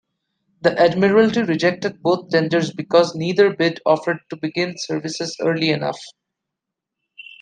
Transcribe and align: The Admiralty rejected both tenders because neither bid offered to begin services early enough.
The 0.63 0.75
Admiralty 0.81 1.43
rejected 1.43 2.01
both 2.01 2.31
tenders 2.31 2.73
because 2.73 3.13
neither 3.13 3.55
bid 3.55 3.81
offered 3.85 4.17
to 4.31 4.35
begin 4.35 4.73
services 4.79 5.37
early 5.39 5.69
enough. 5.69 5.99